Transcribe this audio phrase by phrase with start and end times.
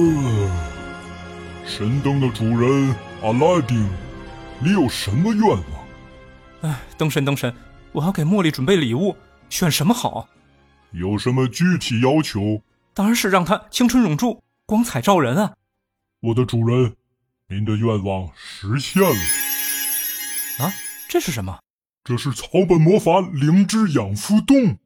[0.00, 3.88] 呃，神灯的主人阿拉丁，
[4.60, 6.70] 你有什么愿望？
[6.70, 7.52] 哎，灯神灯神，
[7.90, 9.16] 我要给茉莉准备礼物，
[9.50, 10.28] 选什么好？
[10.92, 12.62] 有什么具体要求？
[12.94, 15.54] 当然是让她青春永驻，光彩照人啊！
[16.20, 16.94] 我的主人，
[17.48, 20.64] 您的愿望实现了。
[20.64, 20.72] 啊，
[21.08, 21.58] 这是什么？
[22.04, 24.78] 这是草本魔法灵芝养肤冻，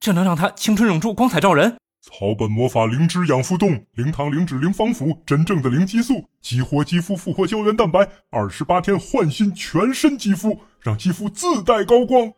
[0.00, 1.76] 这能让她青春永驻，光彩照人。
[2.06, 12.30] 草本魔法灵芝养肤冻，零糖、零脂、零防腐，真正的零激素，激活肌肤，复活胶原蛋白，二十八天焕新全身肌肤，让肌肤自带高光。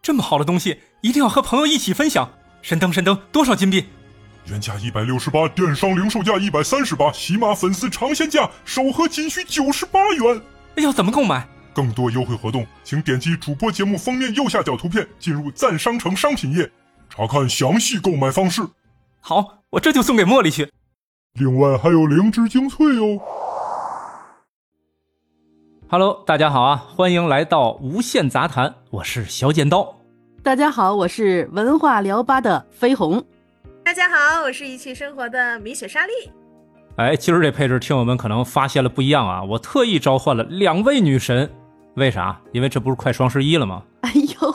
[0.00, 2.32] 这么好的东西，一定要和朋友一起分享。
[2.62, 3.84] 神灯神灯，多少金币？
[4.46, 10.40] 原价一百六十八，电商零售价一百三十八，喜马粉丝尝鲜价，首盒仅需九十八元。
[10.76, 11.46] 要怎么购买？
[11.74, 16.70] 更多优惠活动，请点击主播节目封面右下角图片，进入赞商城商品页，
[17.10, 18.62] 查看详细购买方式。
[19.24, 20.68] 好，我这就送给茉莉去。
[21.34, 23.20] 另外还有灵芝精粹哦。
[25.88, 29.94] Hello，大家好啊，欢迎来到无限杂谈，我是小剪刀。
[30.42, 33.24] 大家好，我是文化聊吧的飞鸿。
[33.84, 36.12] 大家好，我是一起生活的米雪莎莉。
[36.96, 41.48] 哎，今儿这配置，听友们可能发现了不一样啊，我特意召唤了两位女神，
[41.94, 42.40] 为啥？
[42.50, 43.84] 因为这不是快双十一了吗？
[44.00, 44.51] 哎呦，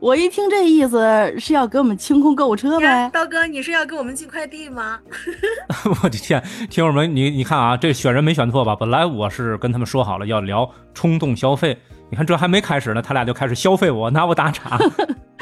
[0.00, 3.10] 我一听这意思是要给我们清空购物车呗。
[3.12, 4.98] 刀哥，你是要给我们寄快递吗？
[6.02, 8.74] 我的天，听友们，你你看啊，这选人没选错吧？
[8.74, 11.76] 本来我是跟他们说好了要聊冲动消费，
[12.08, 14.78] 你看这还没开始呢，他俩就开始消费我，拿我打岔。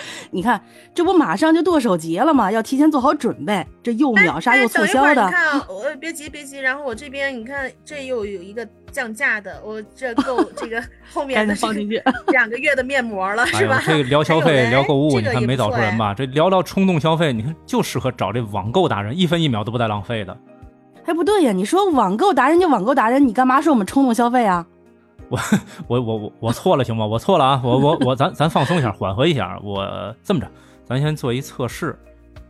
[0.30, 0.60] 你看，
[0.94, 2.50] 这不马上就剁手节了吗？
[2.50, 3.66] 要提前做好准备。
[3.82, 5.24] 这又秒杀又促销的。
[5.26, 10.82] 你看，我 别急别急，然后我这边你看，这又有一个降价的，我这够 这个
[11.12, 13.82] 后面的放进去两个月的面膜了，是吧？
[13.86, 16.14] 这个聊消费聊购物，你看没找出人吧？
[16.14, 20.36] 这聊到冲动消费，你看就适合找这网购达人，一分一秒都不带浪费的。
[21.06, 24.66] 哎，不对呀，你说网购达人就网购达人，你干嘛说我们冲动消费啊？
[25.28, 25.38] 我
[25.86, 27.04] 我我我我错了行吗？
[27.04, 27.60] 我错了啊！
[27.62, 29.58] 我我我咱咱放松一下，缓和一下。
[29.62, 30.48] 我这么着，
[30.84, 31.98] 咱先做一测试，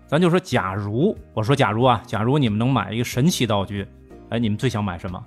[0.06, 3.87] 咱就说，假如我说假如啊，假如你们能买一个神奇道具，
[4.31, 5.22] 哎，你们最想买什么？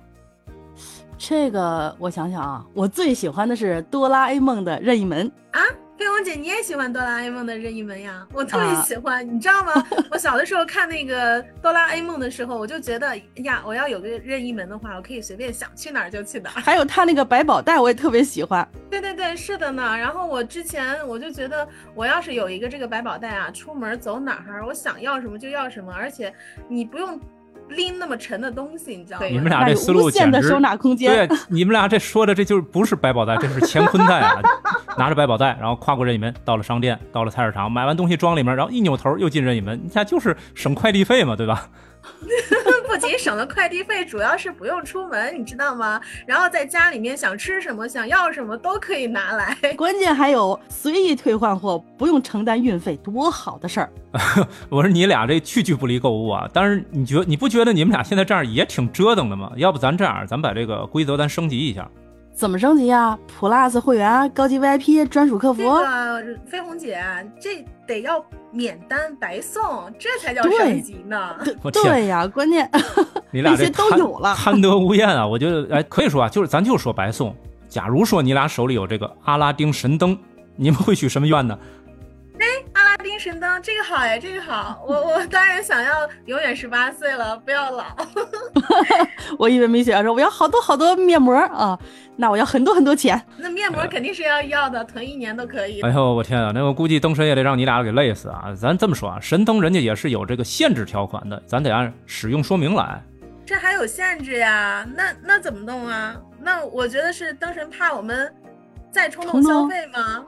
[1.18, 5.60] 这个我想想啊，我最喜欢的是哆啦 A 梦的任意门啊。
[5.98, 8.26] 飞鸿姐，你也喜欢哆啦 A 梦的任意门呀？
[8.32, 9.72] 我特别喜欢，你知道吗？
[10.10, 16.60] 我小的时候看那个哆啦 A 梦的时候，我就觉得呀，我要有个任意门的话，我可以随便想去哪儿就去哪儿。
[16.60, 18.66] 还有他那个百宝袋，我也特别喜欢。
[18.90, 19.96] 对对对，是的呢。
[19.96, 26.32] 然后我之前我就觉得，我要是有一个这个百宝袋啊，出门走哪儿，我想要什么就要什么，而且
[26.68, 27.20] 你不用。
[27.68, 29.26] 拎那么沉的东西，你知道吗？
[29.26, 34.42] 你们俩这思路简直对，你们俩这说的这就是不是百宝袋，这是乾坤袋啊！
[34.96, 41.68] 拿着百宝袋，然后跨过任意门，到了商店，到了菜市场，买完东西装里面，然后一扭头又进任意门，你家就是省快递费嘛，对吧？
[42.88, 46.00] 不仅省了快递费，主要是不用出门，你知道吗？
[46.26, 53.88] 然后在家里面想吃什么、想要什么都可以拿来， 关键还有随意退换货，不用承担运费，多好的事儿！
[54.68, 56.50] 我说你俩这句句不离购物啊！
[56.52, 59.50] 但是你觉你不觉得你们俩现在这样也挺折腾的吗？
[59.56, 61.88] 要不咱这样，咱把这个规则咱升级一下。
[62.32, 65.62] 怎么升级啊？Plus 会员、高级 VIP、专属客服。
[65.62, 67.00] 这个飞鸿姐，
[67.38, 69.62] 这得要免单白送，
[69.98, 71.36] 这才叫升级呢。
[71.72, 72.68] 对呀，关键
[73.30, 75.26] 你俩这都有了，贪得无厌啊！
[75.26, 77.34] 我觉得，哎，可以说啊，就是咱就说白送。
[77.68, 80.18] 假如说你俩手里有这个阿拉丁神灯，
[80.56, 81.58] 你们会许什么愿呢？
[83.22, 84.82] 神灯，这个好呀，这个好。
[84.84, 87.84] 我我当然想要永远十八岁了，不要老。
[89.38, 91.78] 我以为米雪说我要好多好多面膜啊。
[92.16, 95.80] 那我要很多很多钱，那面膜肯定是要要的，囤一年都可以。
[95.82, 98.52] 哎呦，我天啊，那我估计灯神也得让你俩给累死啊！
[98.58, 103.00] 咱这么说啊，神灯人家也是有这个限制条款的，咱得按使用说明来。
[103.46, 104.84] 这还有限制呀？
[104.96, 106.16] 那那怎么弄啊？
[106.40, 108.32] 那我觉得是灯神怕我们
[108.90, 110.24] 再冲动消费吗？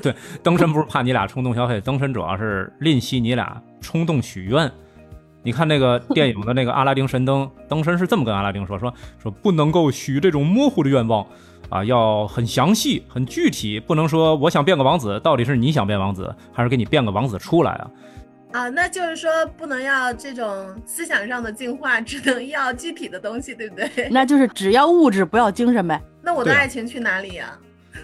[0.02, 4.70] 对，灯神不是怕你俩冲动消费，灯神主要是吝惜你俩冲动许愿。
[5.42, 8.92] 你看那个 电影的那个阿拉丁神灯，灯神是这么跟阿拉丁说：说
[9.22, 11.26] 说不能够许这种模糊的愿望，
[11.68, 17.90] 啊，要很详细、很具体，不能说我想变个王子，到底是你想变王子，还是给你变个王子出来啊？
[18.52, 24.08] 啊，那就是说不能要这种思想上的进化，只能要具体的东西，对不对？
[24.10, 26.02] 那就是只要物质，不要精神呗。
[26.20, 27.56] 那我的爱情去哪里呀？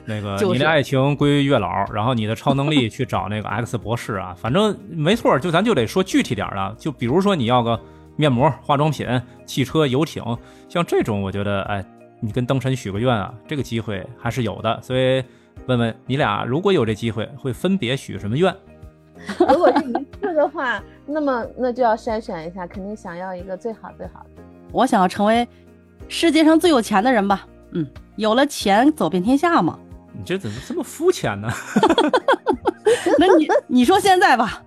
[0.06, 7.78] 那个，你的爱情归月老，然后你的超能力去找那个 X 博士啊，反正没错，就咱就得说具体点了，就比如说你要个
[8.14, 9.06] 面膜、化妆品、
[9.44, 10.22] 汽车、游艇，
[10.68, 11.84] 像这种，我觉得，哎，
[12.20, 14.80] 你跟灯神许个愿啊，这个机会还是有的。
[14.80, 15.22] 所以
[15.66, 18.54] 问问你俩，如果有这机会，会分别许什么愿？
[19.40, 24.42] 如果是一次的话，那么那就要筛选一下，肯定想要一个最好最好的。
[24.70, 25.48] 我想要成为
[26.06, 27.46] 世界上最有钱的人吧。
[27.72, 29.78] 嗯，有了钱走遍天下嘛。
[30.16, 31.48] 你这怎么这么肤浅呢？
[33.18, 34.62] 那你你说现在吧，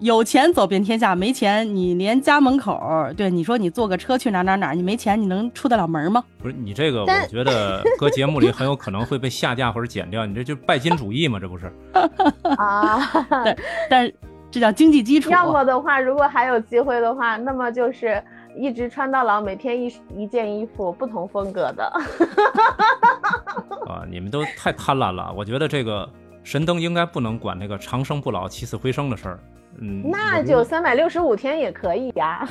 [0.00, 2.80] 有钱走遍天下，没钱你连家门口，
[3.16, 6.24] 对你说你坐个车去哪哪哪，你没钱你能出得了门吗？
[6.42, 10.26] 不是你这个，我觉得搁节目里很有可能会被下架或者剪掉。
[10.26, 11.38] 你这就拜金主义嘛？
[11.38, 11.70] 这不是？
[12.56, 13.56] 啊，但
[13.88, 14.12] 但
[14.50, 15.30] 这叫经济基础。
[15.30, 18.22] 要么的话，如果还有机会的话，那么就是
[18.56, 21.92] 一直穿到老，每天一一件衣服，不同风格的。
[23.86, 25.32] 啊，你们都太贪婪了。
[25.32, 26.08] 我觉得这个
[26.42, 29.40] 神灯应该不能管那个长生不老、起死回生的事儿。
[29.78, 32.46] 嗯，那就三百六十五天也可以呀。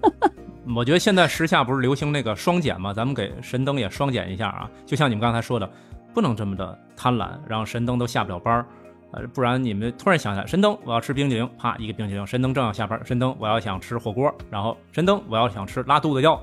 [0.76, 2.92] 我觉得现在时下不是流行那个双减吗？
[2.92, 4.70] 咱们给神灯也双减一下啊！
[4.86, 5.68] 就像你们刚才说的，
[6.14, 8.66] 不能这么的贪婪，让神灯都下不了班儿。
[9.12, 16.40] 呃，不然你们突然想起来，神灯我要吃冰激凌，啪一个冰激凌，神灯正要下班，神灯我要想吃火锅，然后神灯我要想吃拉肚子药，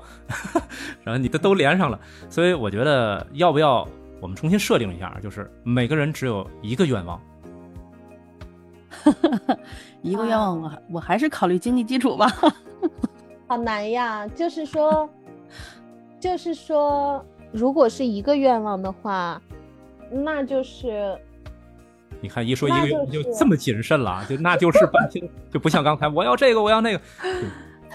[1.02, 1.98] 然后你的都连上了。
[2.28, 3.88] 所以我觉得要不要
[4.20, 7.20] 我们重新设定一下，就是每个人只有一个愿望。
[10.02, 12.26] 一个愿望我还我还是考虑经济基础吧。
[13.46, 15.08] 好难呀，就是说，
[16.20, 19.40] 就是说，如果是一个愿望的话，
[20.10, 21.16] 那就是
[22.20, 27.00] 你看一说一个愿望就就这么谨慎了啊，就那就是半天， 就不像刚才我要这个我要那个，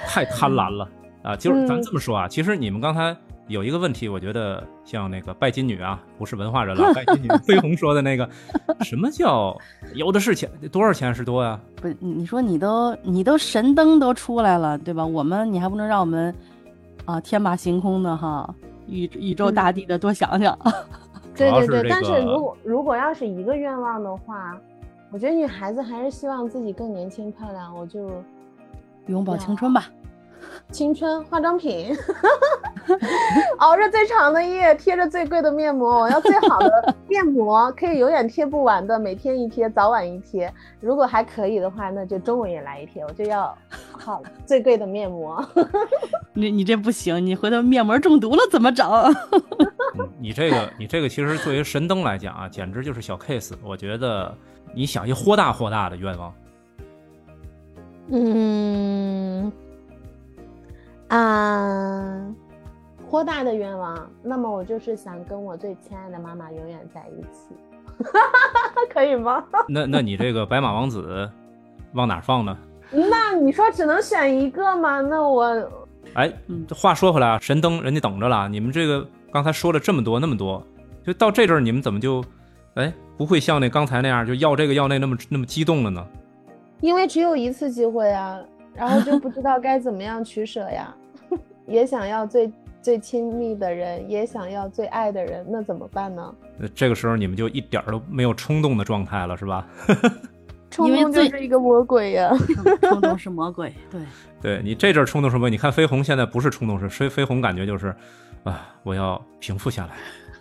[0.08, 0.90] 太贪婪了
[1.22, 1.36] 啊！
[1.36, 3.16] 就是咱嗯这么说啊，其实你们刚才
[3.48, 8.28] 有一个问题，我觉得像那个拜金女啊，不是文化人了， 拜金女飞鸿说的那个，
[8.81, 9.56] 什么叫
[9.94, 10.50] 有的是钱？
[10.72, 15.06] 多少钱是多呀、不是，你你说你都你都神灯都出来了，对吧？
[15.06, 16.34] 我们你还不能让我们
[17.06, 18.54] 啊天马行空的哈，
[18.88, 20.57] 宇宇宙大地的多想想。
[21.36, 21.89] 对对对。
[21.89, 24.56] 但是如果如果要是一个愿望的话，
[25.12, 28.10] 我觉得女孩子还是希望自己更年轻漂亮，我就
[29.07, 29.89] 永葆青春吧。
[30.72, 31.95] 青春化妆品，
[33.57, 40.51] 熬着最长的夜，贴着最贵的面膜，我要最好的面膜，可以永远贴不完的，每天一贴，早晚一贴。
[40.80, 43.56] 如果还可以的话，那就中午也来一贴，我就要
[43.92, 45.45] 好最贵的面膜。
[46.34, 48.89] 你你这不行，你回头面膜中毒了怎么整？
[49.96, 53.54] 嗯， 你这个你这个其实作为神灯来讲啊，简直就是小 case。
[53.63, 54.36] 我觉得
[54.74, 56.34] 你想一豁大豁大的愿望，
[58.10, 59.51] 嗯，
[61.15, 62.33] 啊，
[63.07, 67.56] 豁大的愿望，那么我就是想跟我最亲爱的妈妈永远在一起，
[68.92, 69.45] 可以吗？
[69.69, 71.30] 那那你这个白马王子
[71.94, 72.57] 往哪放呢？
[72.89, 75.01] 那你说只能选一个吗？
[75.01, 75.45] 那我
[76.15, 76.33] 哎，
[76.68, 78.50] 这话说回来啊，神灯人家等着了。
[78.50, 80.65] 你们这个刚才说了这么多那么多，
[81.06, 82.24] 就到这阵儿你们怎么就，
[82.74, 86.04] 哎，不会像那刚才那样就要这个要那那么那么激动了呢？
[86.81, 88.39] 因为只有一次机会啊，
[88.74, 90.94] 然后就不知道该怎么样取舍呀，
[91.68, 92.51] 也想要最
[92.81, 96.36] 最亲密的人，也想要最爱的人，那怎么办呢？
[96.57, 99.68] 那这个时候你们就一点儿都没有冲动的状态了，是吧？
[100.69, 102.36] 冲动就是一个魔鬼呀。
[102.81, 104.01] 冲动是魔鬼，对。
[104.42, 105.50] 对你这阵儿冲动什么？
[105.50, 107.95] 你看飞鸿现在不是冲动，是飞飞鸿感觉就是，
[108.44, 109.94] 啊，我要平复下来，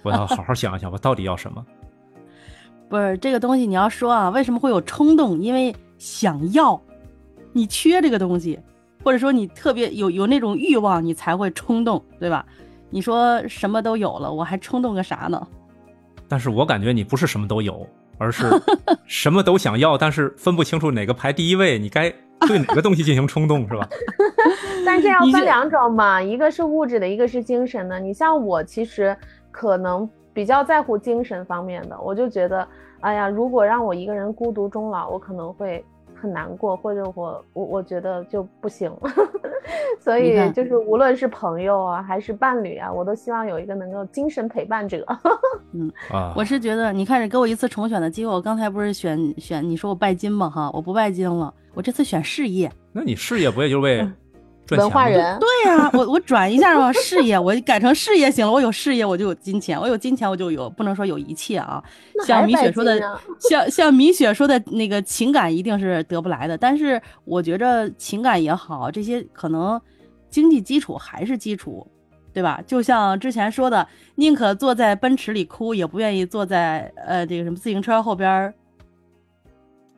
[0.02, 1.64] 我要好好想一想，我到底要什么。
[2.88, 5.38] 不是这个东西，你要说啊，为什么会有冲动？
[5.38, 6.80] 因为想要，
[7.52, 8.58] 你缺这个东西，
[9.02, 12.44] 或者说你特别有有那种欲望，你才会冲动，对吧？
[12.90, 15.48] 你说什么都有了，我还冲动个啥呢？
[16.28, 17.86] 但是我感觉你不是什么都有，
[18.18, 18.46] 而是
[19.06, 22.10] 什么都想要，但是分不清楚哪个排第一位，你该
[22.46, 23.88] 对哪个东西进行冲动，是吧？
[24.84, 27.98] 但这要分两种嘛，一个是物质的，一个是精神的。
[27.98, 29.16] 你像我，其实
[29.50, 32.66] 可能比较在乎精神方面的，我就觉得，
[33.00, 35.84] 哎呀，如果让我一个人孤独终老，我可能会
[36.22, 38.90] 很难过，或者我我我觉得就不行。
[40.00, 45.04] 所以就是无论是朋友啊，还是伴侣啊，我都希望有一个能够精神陪伴者。
[45.74, 45.92] 嗯，
[46.36, 48.32] 我是觉得，你看，给我一次重选的机会。
[48.32, 50.50] 我刚才不是选选你说我拜金吗？
[50.50, 52.70] 哈，我不拜金了，我这次选事业。
[52.92, 54.06] 那你事业不也就为
[54.78, 55.08] 文化？
[55.08, 58.52] 人，对呀、我我转一下嘛，事业，我改成事业行了。
[58.52, 61.82] 我有事业，我就有金钱；我有金钱，我就有不能说有一切啊。
[62.26, 63.00] 像米雪说的
[63.38, 66.56] 像像米雪说的那个情感一定是得不来的。
[66.56, 69.80] 但是我觉着情感也好，这些可能
[70.30, 71.86] 经济基础还是基础，
[72.32, 72.60] 对吧？
[72.66, 78.52] 就像之前说的，宁可坐在奔驰里哭，也不愿意坐在呃这个什么自行车后边。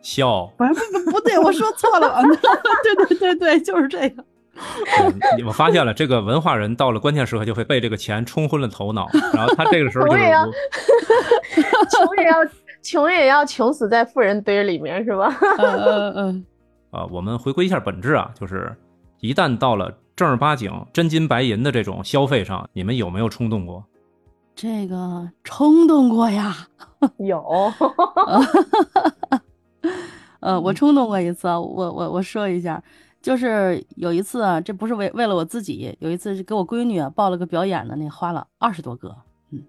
[0.03, 2.21] 笑， 不是不不不对，我说错了。
[2.83, 4.23] 对对对对，就是这个。
[5.01, 12.37] 嗯你我发现了，这个文化人到了关键时刻就会被这个钱冲昏了头脑，然后他这个时候就是我也要穷也要
[12.83, 15.37] 穷也要穷死在富人堆里面，是吧？
[15.59, 16.47] 嗯 嗯嗯，
[16.91, 18.75] 啊，我们回归一下本质啊，就是
[19.21, 23.85] 一旦到了正儿八经真金白银的这种消费上，你们有没有冲动过？
[24.55, 26.55] 这个冲动过呀。
[27.19, 27.45] 有，
[30.41, 32.83] 呃，我冲动过一次啊，我我我说一下，
[33.25, 39.17] 就是有一次啊，这不是为为了我自己，有一次是给我闺女啊报了个表演的，那花了二十多个，
[39.51, 39.63] 嗯，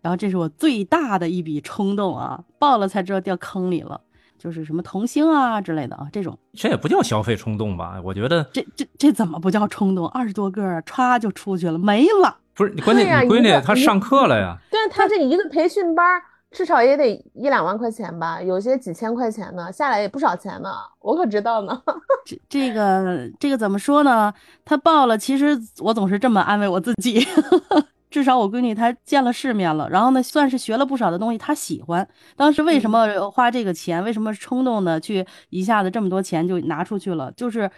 [0.00, 4.00] 然后这是我最大的一笔冲动啊，报了才知道掉坑里了，
[4.36, 8.00] 就是什么童星啊之类的啊，这种，这也不叫消费冲动吧？
[8.02, 10.08] 我觉得这这这怎么不叫冲动？
[10.08, 12.38] 二十多个啊，歘就出去了，没了。
[12.56, 16.20] 不是，关键你闺女她上课了呀，对她这一个培训班儿
[16.50, 21.80] 至少也得一两万块钱吧，有些几千块钱呢，下来也不少钱呢，我可知道呢。
[22.26, 24.34] 这这个这个怎么说呢？
[24.64, 27.24] 他报了，其实我总是这么安慰我自己，
[28.10, 32.06] 至少我闺女她见了世面了，然后呢，算是学了不少的东西，她喜欢。
[32.36, 34.02] 当时为什么花这个钱？
[34.02, 37.30] 为什么冲动的去一下子这么多钱就拿出去了？
[37.32, 37.70] 就是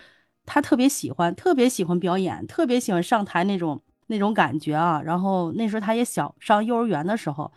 [0.46, 5.02] 她特别喜欢，特别喜欢表演，特别喜欢上台那种那种感觉啊。
[5.04, 7.52] 然后那时候她也小，上幼儿园的时候。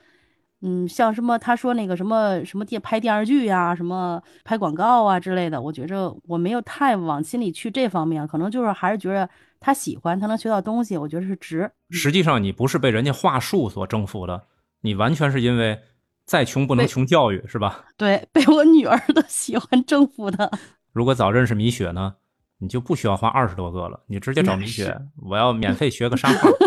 [0.61, 11.69] 嗯，像什么他说那个什么什么电拍电视剧呀、什么拍广告啊之类的，我觉着我没有太往心里去这方面，可能就是还是觉得他喜欢，他能学到东西，我觉得是值。
[11.91, 14.43] 实际上你不是被人家话术所征服的，
[14.81, 15.79] 你完全是因为
[16.25, 17.85] 再穷不能穷教育，是吧？
[17.95, 20.51] 对，被我女儿的喜欢征服的。
[20.93, 22.15] 如果早认识米雪呢，
[22.59, 26.49] 你就不需要花二十多个了，你直接找米雪，我要免费学个沙画。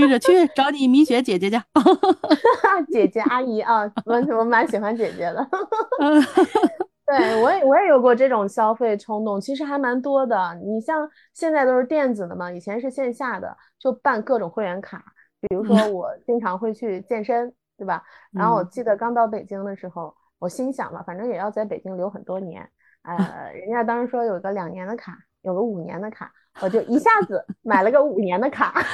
[0.00, 1.56] 追着去找你米雪姐姐去。
[2.92, 5.48] 姐姐阿姨啊，我我蛮喜欢姐姐的。
[7.06, 10.54] 对我也我也有过这种消费冲动，其实还蛮多的。
[10.62, 15.04] 你像现在都是电子的嘛，以前是线下的，就办各种会员卡。
[15.40, 18.02] 比如说我经常会去健身，对吧？
[18.32, 22.68] 然后我嗯记得刚到北京的时候，我心想嘛，反正也要在北京留很多年，
[23.02, 23.16] 呃，
[23.54, 28.74] 人家当时说有个两年的卡，有个五年的卡，我就一下子买了个五年的卡。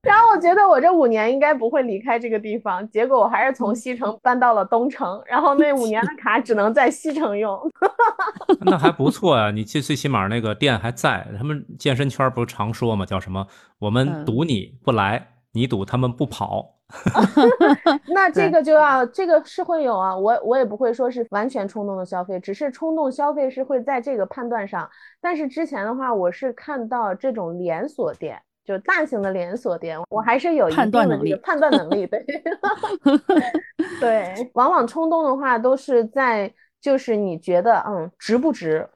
[0.00, 7.60] 然后我觉得我这五年应该不会离开这个地方，结果我还是从西城搬到了东城，然后那五年的卡只能在西城用。
[8.64, 11.28] 那还不错呀、你最最起码那个店还在。
[11.36, 13.46] 他们健身圈不是常说嘛，叫什么？
[13.78, 16.77] 我们嗯赌你不来，你赌他们不跑。
[18.14, 24.88] 那这个就要这个是会有啊，我我也不会说是完全冲动的消费，只是冲动消费是会在这个判断上。
[25.20, 32.24] 但是之前的话，我是看到这种连锁店，就大型的连锁店，我还是有一判定的断能力这个判断能力对。
[34.00, 38.88] 对，往往冲动的话都是在就是你觉得嗯值不值。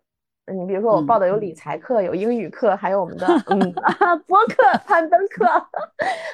[0.53, 3.61] 你比如说我嗯报的有理财课，有英语课，还有我们的 嗯
[4.27, 5.47] 播客、攀登课，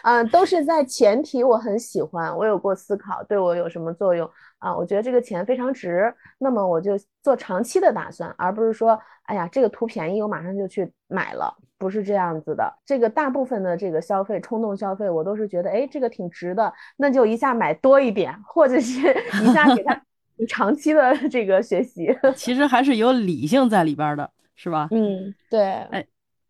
[0.02, 4.74] 嗯，都是在前提我很喜欢，我有过思考，对我有什么作用啊？
[4.74, 12.72] 我觉得这个钱非常值，那么我就做长期的打算，而不是说，哎呀，这个图便宜，我马上就去买了，不是这样子的。
[12.86, 19.84] 这个大部分的这个消费，冲动消费，我都是觉得，哎，这个挺值的，那就一下买多一点，或者是 一下给
[20.38, 22.08] 他长期的 这个学习。
[22.36, 24.88] 其实还是有理性在里边的，是吧？
[24.90, 25.60] 嗯，对，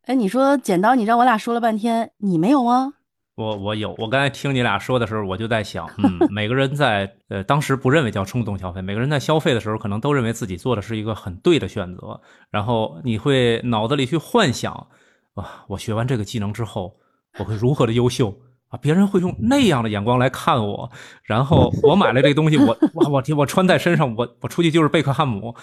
[0.05, 2.95] 哎，你说剪刀，你让我俩说了半天，你没有吗？
[3.35, 14.89] 我我有，我刚才听你俩说的时候，我就在想，嗯， 每个人在呃当时不认为叫冲动消费，每个人在消费的时候，可能都认为自己做的是一个很对的选择，然后你会脑子里去幻想，
[15.35, 16.97] 哇，我学完这个技能之后，
[17.39, 18.37] 我会如何的优秀
[18.69, 18.79] 啊？
[18.81, 20.91] 别人会用那样的眼光来看我，
[21.25, 25.55] 然后我买了这个东西，我哇，我天，我穿在身上，我我出去就是贝克汉姆，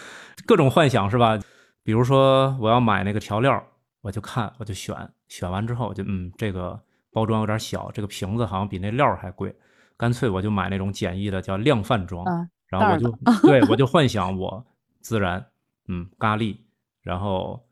[0.46, 1.40] 各种幻想是吧？
[1.84, 3.64] 比如说我要买那个调料，
[4.02, 4.96] 我就看，我就选，
[5.28, 6.80] 选完之后我就嗯，这个
[7.12, 9.56] 包装有点小，这个瓶子好像比那料还贵，
[9.98, 13.12] 干脆我就买那种简易的叫量贩装，啊然后我就
[13.48, 14.66] 对我就幻想我
[15.04, 15.46] 孜然，
[15.88, 16.58] 嗯，咖喱，
[17.04, 17.65] 然后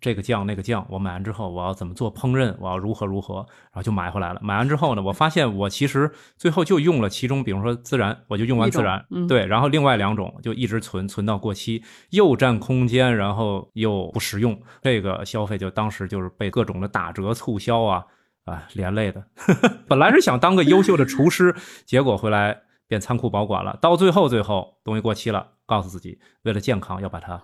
[0.00, 4.40] 这个酱那个酱，我买完之后我要怎么做烹饪，我要如何如何，然后就买回来了。
[4.42, 14.58] 买完之后呢，我发现我其实最后就用了其中，比如说孜然，我就用完孜然，嗯对，然后另外两种就一直存存到过期，又占空间，然后又不实用。
[14.80, 18.04] 这个消费就当时就是被各种的打折促销啊
[18.46, 19.22] 啊连累的。
[19.86, 21.54] 本来是想当个优秀的厨师，
[21.84, 23.78] 结果回来变仓库保管了。
[23.82, 27.42] 到最后最后东西过期了，告诉自己为了健康要把它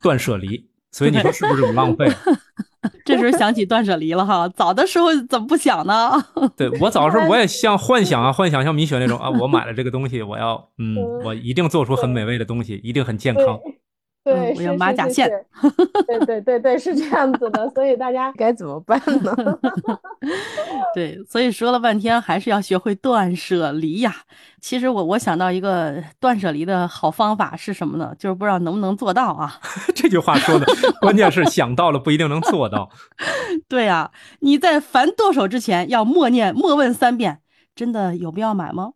[0.00, 0.70] 断舍离。
[0.90, 2.10] 所以你说是不是很浪费？
[3.04, 6.12] 这时候想起断舍离了哈，早的时候怎么不想呢？
[6.56, 13.58] 对我早时候我也像幻想啊，幻想像米雪那种啊，我买了这个东西，我要嗯，我一定做出很美味的东西，一定很健康。
[14.32, 15.70] 对，嗯我要是是是马甲线是
[16.06, 19.34] 对对对对，是这样子的，所以大家该怎么办呢？
[20.94, 24.14] 对，所以说了半天，还是要学会断舍离呀。
[24.60, 28.14] 其实我我想到一个断舍离的好方法是什么呢？
[28.18, 29.60] 就是不知道能不能做到啊。
[29.94, 30.66] 这句话说的，
[31.00, 32.90] 关键是想到了不一定能做到。
[33.68, 37.40] 对呀、你在凡剁手之前要默念默问三遍，
[37.74, 38.92] 真的有必要买吗？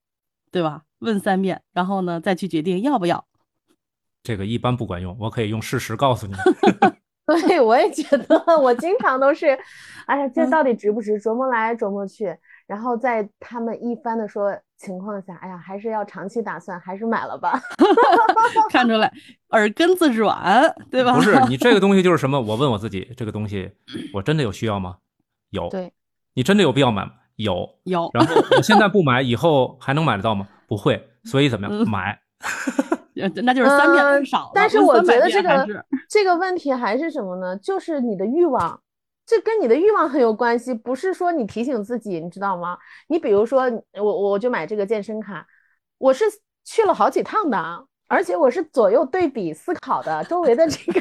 [0.51, 0.83] 对吧？
[0.99, 3.25] 问三遍，然后呢再去决定要不要。
[4.23, 6.35] 这个一般不管用，我可以用事实告诉你。
[7.47, 9.59] 对，我也觉得， 我经常都是，
[10.07, 11.19] 哎呀，这嗯到底值不值？
[11.21, 12.37] 琢磨来琢磨去，
[12.67, 17.59] 然后在他们一番的说情况下，哎呀，还是要长期打算，还是买了吧。
[18.71, 19.11] 看出来
[19.51, 21.15] 耳根子软，对吧？
[21.15, 22.39] 不是你这个东西就是什么？
[22.41, 23.71] 我问我自己，这个东西
[24.13, 24.97] 我真的有需要吗？
[25.51, 25.69] 有。
[25.69, 25.93] 对，
[26.35, 27.13] 你真的有必要买吗？
[27.37, 27.79] 有。
[27.85, 30.47] 有，然后我现在不买，以后还能买得到吗？
[30.67, 31.09] 不会。
[31.25, 31.79] 所以怎么样？
[31.79, 32.21] 嗯买。
[33.17, 34.51] 呃那就是三遍嗯问少了。
[34.55, 37.57] 但是我觉得这个这个问题还是什么呢？
[37.57, 38.81] 就是你的欲望，
[39.27, 42.77] 这跟你的欲望很有关系，不是说你提醒自己，你知道吗？
[43.09, 45.47] 你比如说，我我就买这个健身卡，
[45.99, 46.25] 我是
[46.65, 51.01] 去了好几趟的啊，而且我是左右对比思考的，周围的这个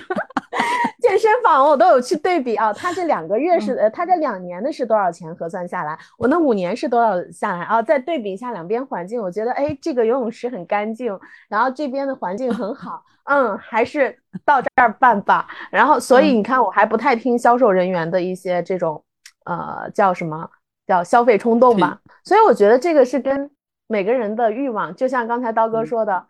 [1.12, 7.82] 健身房我都有去对比啊， 他这两个月是呃，他这两年的是多少钱核算下来，我那五年是多少下来啊？
[7.82, 15.46] 再对比一下两边环境，我觉得哎，这个游泳池很干净，然后这边的环境很好， 嗯，还是到这儿办吧。
[15.70, 19.03] 然后，所以你看，我还不太听销售人员的一些这种，
[19.44, 20.50] 呃，叫什么
[20.88, 22.00] 叫消费冲动吧。
[22.24, 23.51] 所以我觉得这个是跟
[23.88, 26.27] 每个人的欲望，就像刚才刀哥说的。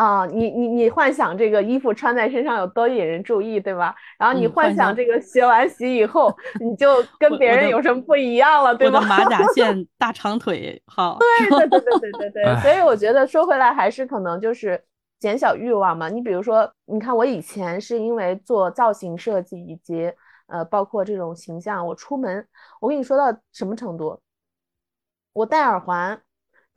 [0.00, 3.94] 啊，你你你幻想这个衣服穿在身上有多引人注意，对吧？
[4.18, 9.06] 然后你幻想想这个学完习以后， 你就跟别人有什么不一样了，对我的吧？
[9.06, 14.82] 马甲 线、大长腿，好，对对对对对对对，所以我觉得说回来还是可能就是
[15.18, 16.08] 减小欲望嘛。
[16.08, 20.10] 你比如说，你看我以前是因为做造型设计以及
[20.46, 22.48] 呃包括这种形象，我出门
[22.80, 24.18] 我跟你说到什么程度？
[25.34, 26.18] 我戴耳环，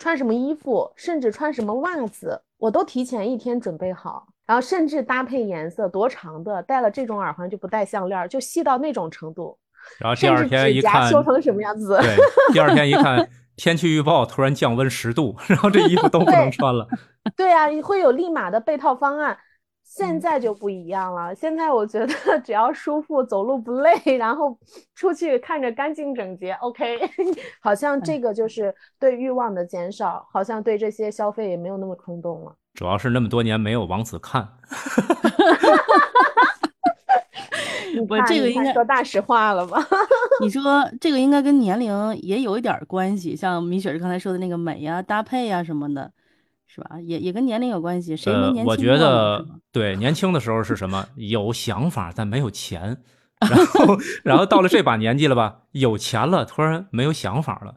[0.04, 4.28] 穿什么衣服，甚至穿什么袜子，我都提前一天准备好。
[4.46, 9.58] 然后甚至搭配颜色，多长的，戴了这种耳环就不戴项链儿，就细到那种程度，
[10.00, 11.98] 然后第二天一看，修成什么样子。
[12.02, 12.18] 对，
[12.52, 16.86] 第二天一看天气预报突然降温十度， 然后这衣服都不能穿了。
[17.38, 19.38] 对啊、会有立马的备套方案。
[19.96, 22.08] 现嗯在就不一样了，现在我觉得
[22.44, 24.58] 只要舒服，走路不累，然后
[24.96, 27.00] 出去看着干净整洁，OK，
[27.62, 32.56] 好像这个就是对欲望的减少，好像对这些消费也没有那么冲动了。
[32.74, 34.48] 主要是那么多年没有王子看，
[37.94, 39.78] 你看你我这个应该说大实话了吧？
[40.42, 46.12] 你说这个应该跟年龄也有一点儿关系，像米雪儿刚才说的那个美呀、搭配呀、什么的，
[46.74, 47.00] 是吧？
[47.02, 48.18] 也也跟年龄有关系。
[48.18, 51.06] 谁年，轻我觉得对年轻的时候是什么？
[51.16, 52.98] 有想法但没有钱，
[53.40, 57.76] 然后然后到了这把年纪了吧，有钱了，突然没有想法了。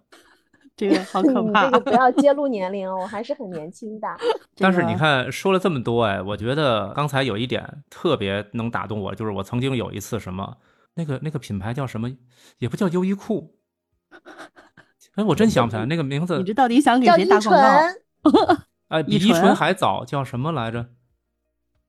[0.74, 1.66] 这个好可你怕。
[1.66, 4.08] 这个不要 揭露年龄哦，我还是很年轻的。
[4.56, 10.56] 但是你看说了这么多，哎，我觉得刚才有一点特别能打动我，就是我曾经有一次什么
[10.94, 12.10] 那个那个品牌叫什么，
[12.58, 13.56] 也不叫优衣库，
[15.16, 18.56] 哎，我真想不起来那个名字你，这到底想给谁打广告？
[18.88, 20.86] 纯，哎，比依纯还早，叫什么来着？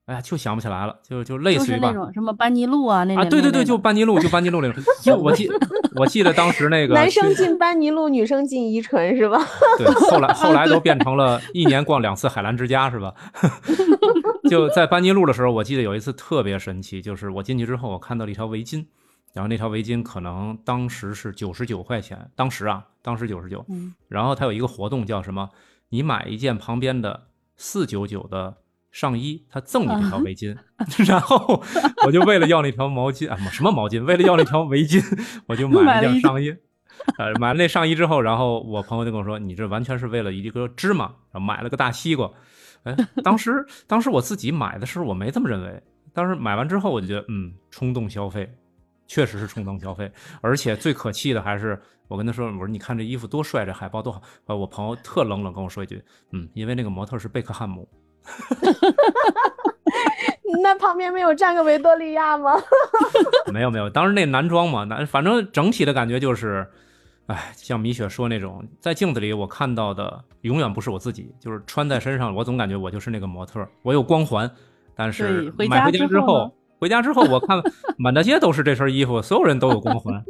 [0.05, 1.91] 哎呀，就想不起来了，就就类就是那似于吧。
[1.91, 4.81] 种什么班尼路啊，那啊，对对对，就班尼路，就班尼路那种。
[5.13, 5.49] 我我记
[5.97, 9.37] 我记得当时那个男生进班尼路，女生进依纯是吧？
[9.77, 13.13] 对，后来后来 都变成了一年逛两次海澜之家是吧？
[14.49, 18.85] 就在班尼路的时候，我记得有一次特别神奇，就是我进去之后，我看到了一条围巾，
[19.33, 25.49] 然后那条围巾可能当时是九十九块钱，当时啊，当时九十九，嗯，然后它有一个活动叫什么？
[25.89, 28.57] 你买一件旁边的四九九的
[28.91, 30.57] 上衣，他赠你这条围巾。
[31.07, 31.63] 然后
[32.05, 34.03] 我就为了要那条毛巾啊，什么毛巾？
[34.03, 35.01] 为了要那条围巾，
[35.47, 36.55] 我就买了一一件上衣。
[37.17, 42.31] 呃，买了那上衣之后，然后我朋友就跟我说：“你这完全是为了一个芝麻，然后买了个大西瓜。”
[42.83, 45.81] 哎，当时当时我自己买的时候，我没这么认为。
[46.13, 48.51] 当时买完之后，我就觉得，嗯，冲动消费，
[49.07, 50.11] 确实是冲动消费。
[50.41, 57.87] 而且最可气的还是，我跟他说：“我说你看这衣服多帅，这海报多好。”呃，我朋友特冷冷跟我说一句：“嗯，因为那个模特是贝克汉姆。
[60.63, 62.53] ”那旁边没有站个维多利亚吗？
[63.51, 66.65] 没有没有，当时那男装嘛，男反正整体的感觉就是，
[67.27, 74.49] 哎，像米雪说那种，在镜子里我看到的永远不是我自己，就是穿在身上，我总感觉我就是那个模特，我有光环，
[74.95, 77.61] 但是买回家之后回家之后我看
[77.97, 80.23] 满大街都是这身衣服，所有人都有光环。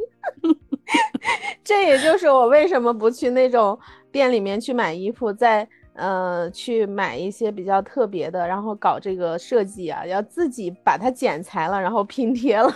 [1.62, 3.78] 这也就是我为什么不去那种
[4.10, 12.72] 店里面去买衣服，在呃，去买一些比较特别的，然后搞这个设计啊，要自己把它剪裁了，然后拼贴了。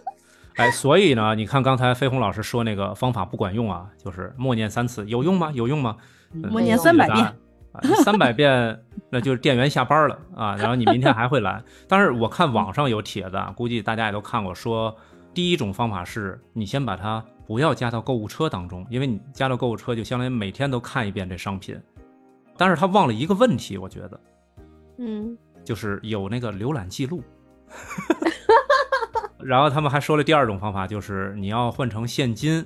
[0.56, 5.50] 哎，所以呢，你看刚才飞鸿老师说那个方法不管用啊，就是默念三次，有用吗？
[5.54, 5.96] 有用吗？
[6.32, 7.26] 嗯默念300遍
[7.72, 8.78] 啊，三百遍，
[9.16, 11.62] 那就是店员下班了啊，然后你明天还会来。
[11.88, 14.94] 但是我看网上有帖子，啊，估计大家也都看过，说
[15.32, 21.80] 第一种方法是你先把它不要加到购物车当中，因为你加到购物车就相当于每天都看一遍这商品。
[22.58, 24.20] 但是他忘了一个问题，我觉得
[24.98, 27.22] 嗯，就是有那个浏览记录。
[29.42, 32.62] 然后他们还说了第二种方法，就是你要换成现金，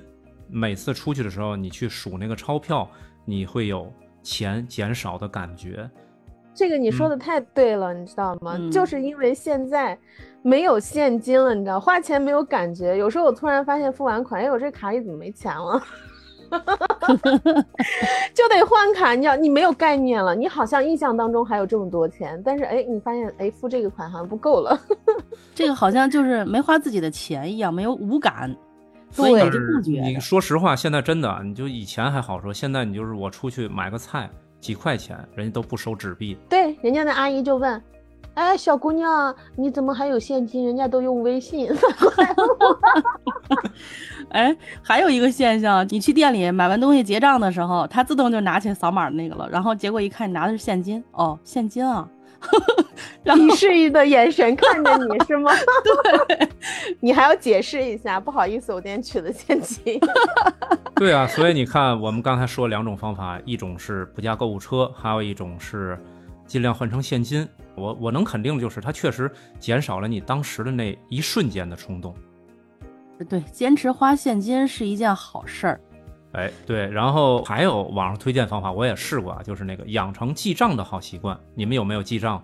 [0.49, 2.89] 每次出去的时候你去数那个钞票，
[3.23, 3.89] 你会有
[4.21, 5.89] 钱减少的感觉。
[6.53, 8.55] 这个你说嗯的太对了，你知道吗？
[8.59, 9.97] 嗯就是因为现在
[10.41, 12.97] 没有现金了，你知道，花钱没有感觉。
[12.97, 15.81] 有时候我突然发现付完款，哎，我这卡里怎么没钱了？
[18.33, 24.77] 就得换卡，你知道，你没有概念了，你好像印象当中还有这么多钱，但是哎，你发现哎，付这个款好像不够了。
[25.55, 28.53] 这个好像就是没花自己的钱一样，没有无感，
[29.09, 30.19] 所以对你就不觉。
[30.19, 34.29] 说实话，现在真的，你就以前还好说，现在你就是我出去买个菜
[34.61, 36.37] 几块钱，人家都不收纸币。
[36.47, 37.81] 对，人家那阿姨就问。
[38.35, 40.65] 哎，小姑娘，你怎么还有现金？
[40.65, 41.67] 人家都用微信。
[44.29, 52.07] 哎，还有一个现象，你去店里买完东西结账的时候，他自动就拿起扫码那个了，然后结果一看你拿的是现金，哦，现金啊，
[53.23, 55.51] 鄙视意的眼神看着你是吗？
[56.27, 56.49] 对，
[56.99, 59.99] 你还要解释一下，不好意思，我今天取了现金。
[60.95, 65.97] 对啊，所以你看，我们刚才说两种方法，一种是不加购物车，还有一种是
[66.45, 67.47] 尽量换成现金。
[67.75, 72.13] 我我能肯定的就是，它确实减少了你当时的那一瞬间的冲动。
[73.29, 75.81] 对，坚持花现金是一件好事儿。
[76.33, 81.37] 哎，对，然后还有网上推荐方法，我也试过啊，就是那个养成记账的好习惯。
[81.55, 82.41] 你们有没有记账？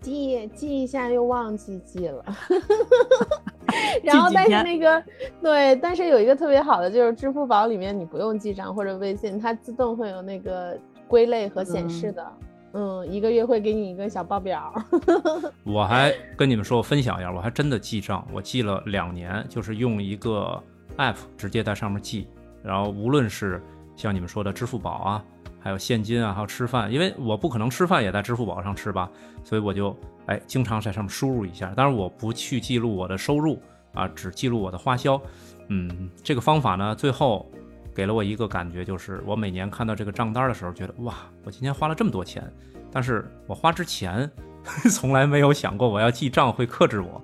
[0.00, 2.24] 记记一下又忘记记了。
[4.02, 5.02] 然后，但是那个
[5.42, 12.26] 对，但是有一个特别好的，就是支付宝里面你不用记账或者微信，它自动会有那个归类和显示的。
[12.74, 14.72] 嗯一个月会给你一个小报表。
[15.64, 20.62] 我还跟你们说，我分享一下，我还真的记账，我记了两年，就是用一个
[20.98, 22.28] app 直接在上面记，
[22.62, 23.60] 然后无论是
[23.96, 25.24] 像你们说的支付宝啊，
[25.60, 29.10] 还有现金啊，还有吃饭，因为我不可能吃饭也在支付宝上吃吧，
[29.44, 33.60] 所以我就哎经常在上面输入一下，当然我不去记录我的收入
[33.92, 35.20] 啊，只记录我的花销。
[35.68, 37.50] 嗯，这个方法呢，最后
[37.94, 42.42] 给了我一个感觉，就是我每年看到这个账单的时候，觉得哇，我今天花了这么多钱，
[42.90, 44.30] 但是我花之前
[44.90, 47.22] 从来没有想过我要记账会克制我，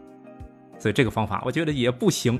[0.79, 2.39] 所以这个方法我觉得也不行。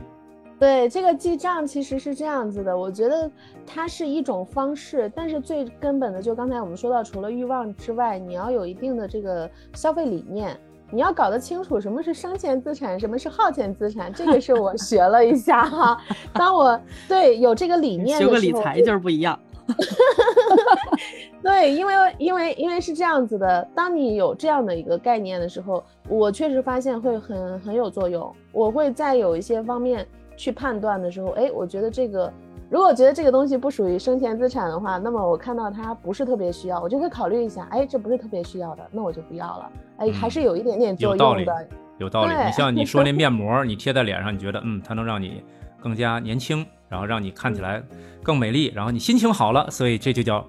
[0.59, 3.31] 对，这个记账其实是这样子的，我觉得
[3.67, 10.59] 它是一种方式，但是最根本的就刚才我们说到，除了欲望之外，你要有一定的这个消费理念，
[10.91, 16.01] 你要搞得清楚什么是生前资产，什么是耗钱资产，这个是我学了一下哈。
[16.33, 19.39] 当我对有这个理念学的时候，个理财就是不一样。
[21.43, 28.33] 对，因为因为因为是这样子的，当你有这样的一个概念的时候，我确实发现会很很有作用。
[28.53, 32.33] 我会在有一些方面去判断的时候，哎，我觉得这个，
[32.71, 39.73] 如果觉得这个东西不属于生前资产的话，那么我看到它不是特别需要，我就会考虑一下，哎，这不是特别需要的，那我就不要了。
[39.99, 41.69] 哎，还是有一点点作有道理用的。
[41.99, 42.33] 有道理。
[42.47, 45.43] 你像你说那面膜， 你贴在脸上，你觉得嗯，它能让你
[45.81, 47.83] 更加年轻，然后让你看起来
[48.23, 50.45] 更美丽，然后你心情好了，所以这就叫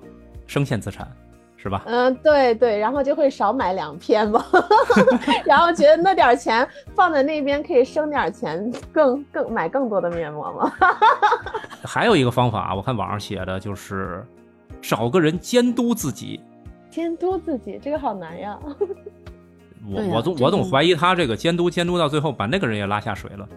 [0.47, 1.07] 生前资产，
[1.65, 1.81] 是吧？
[1.87, 4.45] 嗯，对对，然后就会少买两片吧，
[5.43, 10.71] 然后觉得那点钱放在那边可以省点钱，更更买更多的面膜嘛。
[11.83, 14.23] 还有一个方法，我看网上写的就是
[14.79, 16.39] 找个人监督自己。
[16.91, 18.59] 监督自己，这个好难呀。
[19.89, 23.49] 我 我总我总怀疑他这个监督监督到最后把那个人也拉下水了。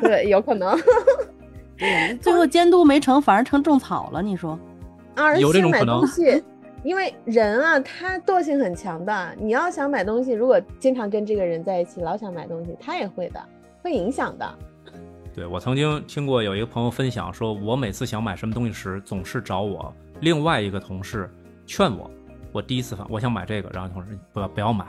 [0.00, 0.78] 对，有可能。
[1.76, 4.22] 对，最后监督没成，反而成种草了。
[4.22, 4.56] 你说？
[5.16, 6.42] 而有这种可能东西，
[6.82, 9.36] 因为人啊，他惰性很强的。
[9.38, 13.40] 你要想买东西，如果经常跟这个人在一起，老想买东西，他也会的，
[13.82, 14.54] 会影响的。
[15.34, 21.30] 对我曾经听过有一个朋友分享说，我每次想买什么东西时，总是找我另外一个同事
[21.66, 22.10] 劝我。
[22.52, 24.84] 我第一次反我想买这个，然后同事不要不要买，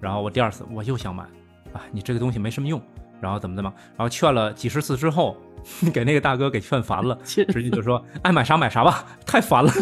[0.00, 1.24] 然后我第二次我又想买，
[1.72, 2.80] 啊，你这个东西没什么用，
[3.20, 5.36] 然后怎么怎么，然后劝了几十次之后，
[5.92, 9.72] 给那个大哥给劝烦了， 其直接就说爱买啥买啥吧，太烦了。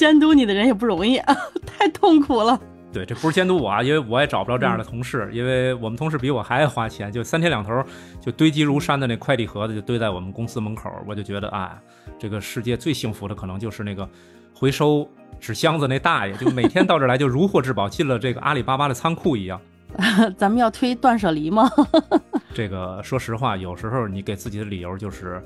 [0.00, 1.20] 监督你的人也不容易，
[1.66, 2.58] 太痛苦了。
[2.90, 7.70] 对，这不是监督我啊，因为我也找不着这样的同事，因为我们同事比我还爱花钱，就三天两头
[8.18, 11.78] 就堆积如山的那快递盒子就堆在我们公司门口，我就觉得啊，
[12.18, 14.08] 这个世界最幸福的可能就是那个
[14.54, 15.06] 回收
[15.38, 19.60] 纸箱子那大爷，就每天到这儿来就如获至宝，进了这个阿里巴巴的仓库一样。
[20.38, 21.70] 咱们要推断舍离吗？
[22.54, 25.42] 这个说实话，有时候你给自己的理由就是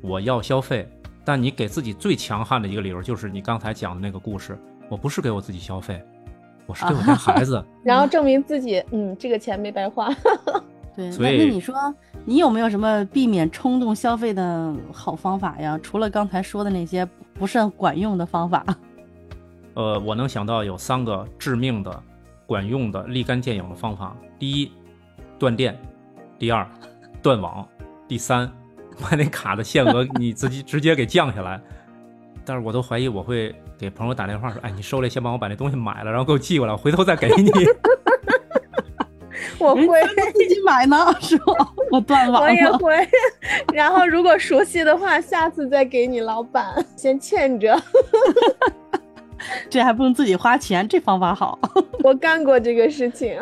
[0.00, 0.88] 我要消费，
[1.28, 6.02] 但你给自己最强悍的一个理由就是你刚才讲的那个故事，我不是给我自己消费，
[6.64, 7.62] 我是给我家孩子。
[7.84, 10.08] 然后证明自己，嗯，这个钱没白花。
[10.96, 15.78] 对，所以你说你有没有什么避免冲动消费的好方法呀？
[15.82, 18.64] 除了刚才说的那些不甚管用的方法，
[19.76, 22.02] 呃，我能想到有三个致命的、
[22.46, 24.72] 管用的、立竿见影的方法：第一，
[25.38, 25.74] 断电；
[26.38, 26.66] 第二，
[27.22, 27.68] 断网；
[28.08, 28.50] 第三，
[29.00, 31.60] 把那卡的限额你自己直接给降下来。
[32.44, 37.50] 但是我都怀疑我会给朋友打电话说：“哎，你收了，先帮我把那东西买了，然后给我寄过来，我回头再给你。
[39.58, 40.00] 我会，
[40.32, 41.52] 自己买呢 是吧？
[41.90, 42.78] 我断网了我也了。
[42.78, 43.08] 会。
[43.74, 47.78] 然后如果熟悉的话，下次再给你老板，先欠着。
[49.68, 51.58] 这还不用自己花钱，这方法好。
[52.02, 53.38] 我干过这个事情。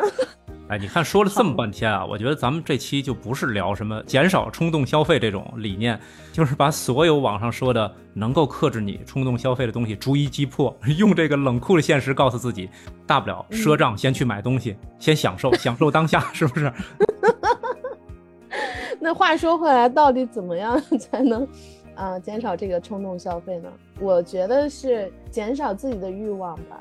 [0.69, 5.97] 哎，你看说了这么半天啊，我觉得咱们这期就不是聊什么减少冲动消费这种理念，
[6.33, 12.69] 就是把所有网上说的能够克制你冲动消费的东西逐一击破，用这个冷酷的现实告诉自己，
[13.05, 16.69] 大不了赊账先去买东西，先享受享受当下，是不是？
[18.99, 21.47] 那话说回来，到底怎么样才能，
[21.95, 23.69] 啊、减少这个冲动消费呢？
[24.01, 26.77] 我觉得是减少自己的欲望吧，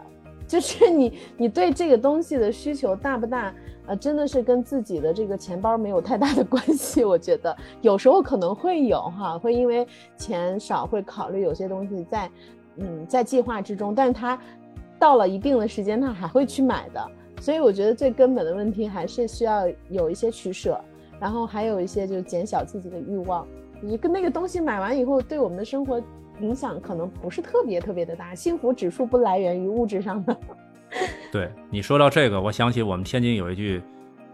[0.49, 3.55] 就是你你对这个东西的需求大不大，
[3.87, 7.05] 呃，真的是跟自己的这个钱包没有太大的关系。
[7.05, 12.31] 我觉得有时候可能会有哈，会因为钱少会考虑有些东西在，
[12.77, 14.39] 嗯，在计划之中，但是他
[14.99, 17.11] 到了一定的时间，他还会去买的。
[17.41, 20.81] 所以我觉得最根本的问题还是需要有一些取舍。
[21.19, 23.47] 然后还有一些就是减小自己的欲望。
[23.83, 25.99] 一个那个东西买完以后，对我们的生活
[26.41, 30.37] 影响可能不是特别特别的大，幸福指数不来源于物质上的。
[31.37, 33.83] 对你说到这个，我想起我们天津有一句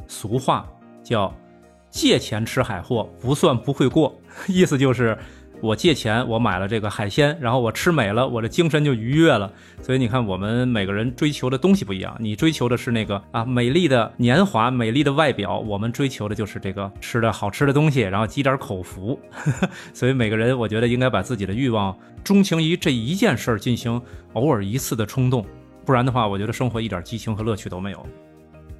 [0.06, 0.64] 俗话，
[1.02, 1.34] 叫
[1.90, 5.18] “借钱吃海货，不算不会过”， 意思就是
[5.60, 9.52] 我借钱，我买了这个海鲜，然后我吃美了，我的精神就愉悦了。
[9.80, 19.18] 所以你看，我们每个人追求的东西不一样，你追求的是那个啊美丽的年华、美丽的外表，我们追求的就是这个吃的好吃的东西，然后积点口福。
[19.92, 24.00] 所以每个人，我觉得应该把自己的欲望钟情于这一件事儿，进行
[24.34, 25.44] 偶尔一次的冲动。
[25.84, 28.06] 不然的话，我觉得生活一点激情和乐趣都没有。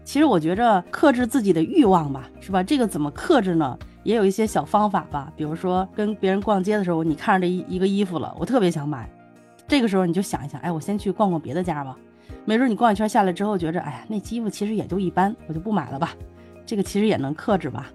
[0.05, 2.63] 其实我觉着克制自己的欲望吧，是吧？
[2.63, 3.79] 这个怎么克制呢？
[4.03, 5.33] 也有一些小方法吧。
[5.37, 9.09] 比如说跟别人逛街的时候，你看着这一一个衣服了，我特别想买，
[9.69, 11.97] 这个时候你就想一想，哎，我先去逛逛别的家吧。
[12.45, 16.11] 没准你逛一圈下来之后，觉着，哎呀，那衣服其实也就一般，我就不买了吧。
[16.67, 17.89] 这个其实也能克制吧。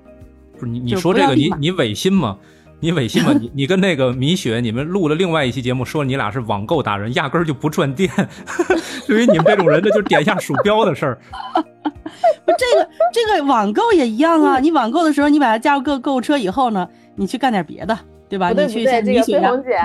[0.58, 2.38] 不是你你说这个，你你违心吗？
[2.80, 3.34] 你违心吗？
[3.34, 8.10] 你你跟那个米雪，你们录了另外一期节目，说你俩是网购达人，压根儿就不赚店。
[9.08, 11.18] 对于你们这种人，这就是点一下鼠标的事儿。
[12.46, 14.60] 不，这个这个网购也一样啊。
[14.60, 17.98] 你网购的时候，你把它加入购购物车以后呢，你去干点别的，
[18.30, 18.50] 对吧？
[18.50, 19.80] 不对不对，你去像这个飞鸿姐，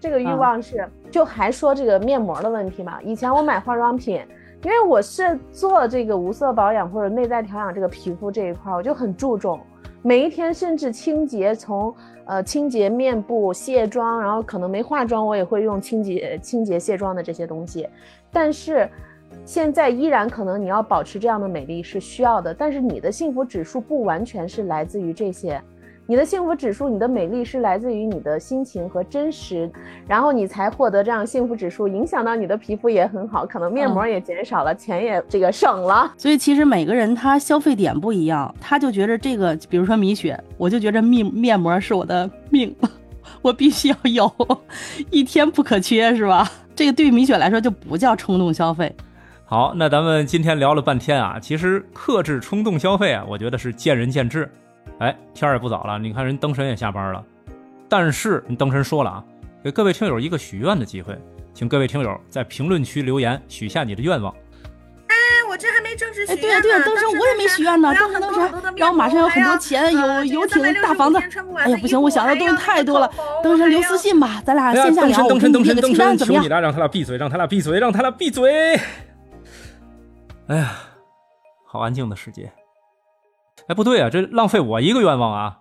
[0.00, 2.98] 这个欲啊望是，就还说这个面膜的问题嘛。
[3.02, 4.18] 以前我买化妆品，
[4.64, 9.60] 因为我是做这个无色保养或者内在调养这个皮肤这一块儿，我就很注重
[10.02, 11.94] 每一天，甚至清洁从
[12.30, 17.88] 呃清洁面部、卸妆，然后可能没化妆我也会用清洁清洁卸妆的这些东西，
[18.32, 18.88] 但是。
[19.44, 25.62] 现在依然可能你要保持这样的美丽是需要的，但是你的幸福指数不完全是来自于这些，
[26.10, 29.70] 你的幸福指数、你的美丽是来自于你的心情和真实，
[30.08, 36.12] 然后你才获得这样幸福指数，影响到你的皮肤也很好，可能面膜也减少了，钱也这个省了。
[36.16, 42.74] 所以其实每个人他消费点不一样，他就觉着这个，比如说米雪，我就觉着面面膜是我的命，
[43.40, 44.28] 我必须要有，
[45.12, 46.50] 一天不可缺，是吧？
[46.74, 48.92] 这个对于米雪来说就不叫冲动消费。
[49.44, 54.50] 好，那咱们今天聊了半天啊，其实克制冲动消费啊，我觉得是见仁见智。
[55.00, 57.24] 哎，天儿也不早了，你看人灯神也下班了，
[57.88, 59.24] 但是你灯神说了啊，
[59.64, 61.18] 给各位听友一个许愿的机会，
[61.54, 64.30] 请各位听友在评论区留言许下你的愿望。
[65.08, 65.14] 哎，
[65.48, 66.62] 我这还没正式许哎，愿呢。
[66.62, 71.18] 对呀、对呀、灯神我也没许愿呢，灯神灯神，然后马上有很多钱，有游艇、大房子。
[71.56, 73.10] 哎呀，不行，我想的东西太多了。
[73.42, 75.26] 灯神留私信吧，咱俩线下聊。
[75.26, 76.46] 灯神，灯神，灯神，求你？
[76.46, 78.78] 了，让他俩闭嘴，让他俩闭嘴，让他俩闭嘴。
[80.48, 80.72] 哎呀，
[81.64, 82.52] 好安静的世界。
[83.70, 85.59] 哎，不对啊，这浪费我一个愿望啊！